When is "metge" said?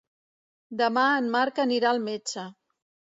2.07-2.47